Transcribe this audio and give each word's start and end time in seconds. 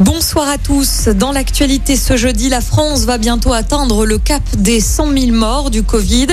Bonsoir 0.00 0.48
à 0.48 0.58
tous. 0.58 1.08
Dans 1.08 1.32
l'actualité 1.32 1.96
ce 1.96 2.16
jeudi, 2.16 2.48
la 2.48 2.60
France 2.60 3.00
va 3.00 3.18
bientôt 3.18 3.52
atteindre 3.52 4.06
le 4.06 4.18
cap 4.18 4.44
des 4.56 4.78
100 4.80 5.12
000 5.12 5.32
morts 5.32 5.70
du 5.70 5.82
Covid. 5.82 6.28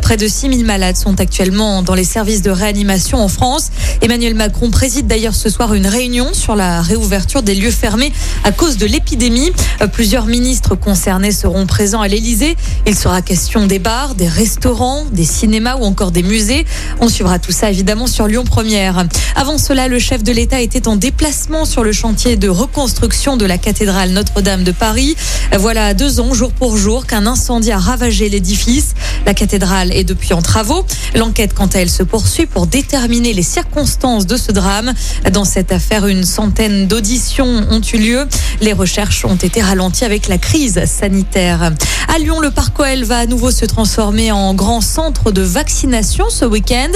Près 0.00 0.16
de 0.16 0.28
6 0.28 0.52
000 0.52 0.62
malades 0.62 0.94
sont 0.96 1.18
actuellement 1.20 1.82
dans 1.82 1.96
les 1.96 2.04
services 2.04 2.42
de 2.42 2.52
réanimation 2.52 3.18
en 3.20 3.26
France. 3.26 3.70
Emmanuel 4.02 4.34
Macron 4.36 4.70
préside 4.70 5.08
d'ailleurs 5.08 5.34
ce 5.34 5.50
soir 5.50 5.74
une 5.74 5.88
réunion 5.88 6.32
sur 6.32 6.54
la 6.54 6.80
réouverture 6.80 7.42
des 7.42 7.56
lieux 7.56 7.72
fermés 7.72 8.12
à 8.44 8.52
cause 8.52 8.76
de 8.76 8.86
l'épidémie. 8.86 9.50
Plusieurs 9.92 10.26
ministres 10.26 10.76
concernés 10.76 11.32
seront 11.32 11.66
présents 11.66 12.02
à 12.02 12.06
l'Elysée. 12.06 12.56
Il 12.86 12.94
sera 12.94 13.20
question 13.20 13.66
des 13.66 13.80
bars, 13.80 14.14
des 14.14 14.28
restaurants, 14.28 15.04
des 15.10 15.24
cinémas 15.24 15.74
ou 15.74 15.82
encore 15.82 16.12
des 16.12 16.22
musées. 16.22 16.66
On 17.00 17.08
suivra 17.08 17.40
tout 17.40 17.50
ça 17.50 17.68
évidemment 17.68 18.06
sur 18.06 18.28
Lyon 18.28 18.44
Première. 18.44 19.04
Avant 19.34 19.58
cela, 19.58 19.88
le 19.88 19.98
chef 19.98 20.22
de 20.22 20.30
l'État 20.30 20.60
était 20.60 20.86
en 20.86 20.94
déplacement 20.94 21.64
sur 21.64 21.82
le 21.82 21.90
chantier 21.90 22.36
de 22.36 22.48
reconstruction 22.48 23.07
de 23.08 23.46
la 23.46 23.56
cathédrale 23.56 24.10
Notre-Dame 24.10 24.64
de 24.64 24.70
Paris. 24.70 25.16
Voilà 25.58 25.94
deux 25.94 26.20
ans, 26.20 26.34
jour 26.34 26.52
pour 26.52 26.76
jour, 26.76 27.06
qu'un 27.06 27.26
incendie 27.26 27.72
a 27.72 27.78
ravagé 27.78 28.28
l'édifice. 28.28 28.94
La 29.24 29.32
cathédrale 29.32 29.92
est 29.92 30.04
depuis 30.04 30.34
en 30.34 30.42
travaux. 30.42 30.84
L'enquête, 31.14 31.54
quant 31.54 31.66
à 31.68 31.78
elle, 31.78 31.90
se 31.90 32.02
poursuit 32.02 32.44
pour 32.44 32.66
déterminer 32.66 33.32
les 33.32 33.42
circonstances 33.42 34.26
de 34.26 34.36
ce 34.36 34.52
drame. 34.52 34.92
Dans 35.32 35.46
cette 35.46 35.72
affaire, 35.72 36.06
une 36.06 36.24
centaine 36.24 36.86
d'auditions 36.86 37.64
ont 37.70 37.80
eu 37.80 37.96
lieu. 37.96 38.28
Les 38.60 38.74
recherches 38.74 39.24
ont 39.24 39.36
été 39.36 39.62
ralenties 39.62 40.04
avec 40.04 40.28
la 40.28 40.36
crise 40.36 40.84
sanitaire. 40.84 41.72
À 42.10 42.18
Lyon, 42.18 42.40
le 42.40 42.50
Parc 42.50 42.80
OL 42.80 43.04
va 43.04 43.18
à 43.18 43.26
nouveau 43.26 43.50
se 43.50 43.66
transformer 43.66 44.32
en 44.32 44.54
grand 44.54 44.80
centre 44.80 45.30
de 45.30 45.42
vaccination 45.42 46.30
ce 46.30 46.46
week-end. 46.46 46.90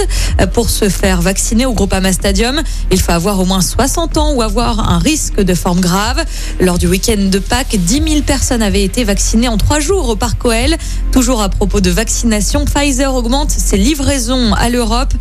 Pour 0.55 0.71
se 0.71 0.89
faire 0.89 1.21
vacciner 1.21 1.67
au 1.67 1.75
Groupama 1.75 2.15
Stadium, 2.15 2.63
il 2.91 2.99
faut 2.99 3.13
avoir 3.13 3.39
au 3.39 3.45
moins 3.45 3.61
60 3.61 4.17
ans 4.17 4.33
ou 4.33 4.41
avoir 4.41 4.91
un 4.91 4.99
risque 4.99 5.39
de 5.39 5.53
forme 5.53 5.81
grave. 5.81 6.25
Lors 6.61 6.79
du 6.79 6.87
week-end 6.87 7.29
de 7.31 7.39
Pâques, 7.39 7.77
10 7.77 8.03
000 8.09 8.23
personnes 8.23 8.63
avaient 8.63 8.83
été 8.83 9.05
vaccinées 9.05 9.49
en 9.49 9.59
trois 9.59 9.81
jours 9.81 10.09
au 10.09 10.17
Parc 10.17 10.43
OL. 10.47 10.77
Toujours 11.13 11.43
à 11.43 11.51
propos 11.51 11.83
de 11.83 11.91
vaccination, 11.91 12.65
Pfizer 12.65 13.15
augmente 13.15 13.51
ses 13.51 13.77
livraisons 13.77 14.55
à 14.55 14.71
l'Europe 14.71 15.13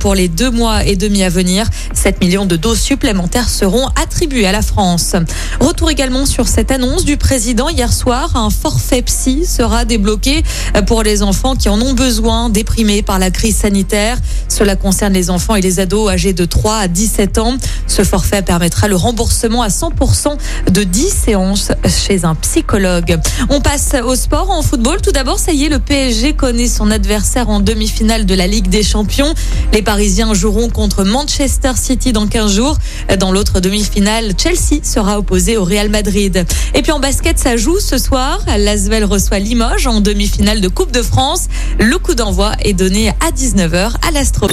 pour 0.00 0.14
les 0.14 0.28
deux 0.28 0.50
mois 0.50 0.84
et 0.84 0.94
demi 0.94 1.22
à 1.22 1.30
venir. 1.30 1.66
7 1.94 2.20
millions 2.20 2.44
de 2.44 2.56
doses 2.56 2.80
supplémentaires 2.80 3.48
seront 3.48 3.88
attribuées 4.00 4.46
à 4.46 4.52
la 4.52 4.62
France. 4.62 5.16
Retour 5.58 5.90
également 5.90 6.26
sur 6.26 6.48
cette 6.48 6.70
annonce 6.70 7.06
du 7.06 7.16
président 7.16 7.70
hier 7.70 7.94
soir. 7.94 8.36
Un 8.36 8.50
forfait 8.50 9.00
psy 9.02 9.37
sera 9.46 9.84
débloqué 9.84 10.42
pour 10.86 11.02
les 11.02 11.22
enfants 11.22 11.56
qui 11.56 11.68
en 11.68 11.80
ont 11.80 11.94
besoin, 11.94 12.48
déprimés 12.50 13.02
par 13.02 13.18
la 13.18 13.30
crise 13.30 13.56
sanitaire. 13.56 14.18
Cela 14.48 14.76
concerne 14.76 15.12
les 15.12 15.30
enfants 15.30 15.56
et 15.56 15.60
les 15.60 15.80
ados 15.80 16.10
âgés 16.10 16.32
de 16.32 16.44
3 16.44 16.76
à 16.76 16.88
17 16.88 17.38
ans. 17.38 17.56
Ce 17.86 18.02
forfait 18.02 18.42
permettra 18.42 18.88
le 18.88 18.96
remboursement 18.96 19.62
à 19.62 19.68
100% 19.68 20.36
de 20.70 20.82
10 20.82 21.08
séances 21.08 21.72
chez 21.86 22.24
un 22.24 22.34
psychologue. 22.34 23.18
On 23.50 23.60
passe 23.60 23.94
au 24.04 24.14
sport 24.14 24.50
en 24.50 24.62
football. 24.62 25.00
Tout 25.00 25.12
d'abord, 25.12 25.38
ça 25.38 25.52
y 25.52 25.64
est, 25.64 25.68
le 25.68 25.78
PSG 25.78 26.34
connaît 26.34 26.68
son 26.68 26.90
adversaire 26.90 27.48
en 27.48 27.60
demi-finale 27.60 28.26
de 28.26 28.34
la 28.34 28.46
Ligue 28.46 28.68
des 28.68 28.82
Champions. 28.82 29.32
Les 29.72 29.82
Parisiens 29.82 30.34
joueront 30.34 30.68
contre 30.68 31.04
Manchester 31.04 31.72
City 31.76 32.12
dans 32.12 32.26
15 32.26 32.52
jours. 32.52 32.78
Dans 33.18 33.32
l'autre 33.32 33.60
demi-finale, 33.60 34.32
Chelsea 34.36 34.82
sera 34.82 35.18
opposé 35.18 35.56
au 35.56 35.64
Real 35.64 35.88
Madrid. 35.88 36.44
Et 36.74 36.82
puis 36.82 36.92
en 36.92 37.00
basket, 37.00 37.38
ça 37.38 37.56
joue 37.56 37.78
ce 37.80 37.98
soir. 37.98 38.40
L'Asvel 38.58 39.04
reçoit 39.28 39.38
Limoges 39.40 39.86
en 39.86 40.00
demi-finale 40.00 40.60
de 40.60 40.68
Coupe 40.68 40.90
de 40.90 41.02
France. 41.02 41.48
Le 41.78 41.98
coup 41.98 42.14
d'envoi 42.14 42.52
est 42.60 42.72
donné 42.72 43.10
à 43.10 43.30
19h 43.30 43.92
à 44.06 44.10
l'Astro. 44.10 44.48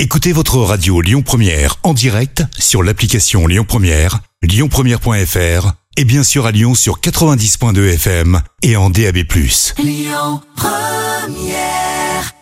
Écoutez 0.00 0.32
votre 0.32 0.58
radio 0.58 1.00
Lyon 1.00 1.22
Première 1.22 1.76
en 1.82 1.94
direct 1.94 2.44
sur 2.58 2.82
l'application 2.82 3.46
Lyon 3.46 3.64
Première, 3.66 4.20
lyonpremière.fr 4.42 5.72
et 5.96 6.04
bien 6.04 6.22
sûr 6.24 6.46
à 6.46 6.50
Lyon 6.50 6.74
sur 6.74 7.00
90.2 7.00 7.94
FM 7.94 8.42
et 8.62 8.76
en 8.76 8.90
DAB+. 8.90 9.18
Lyon 9.78 10.40
Première 10.56 12.34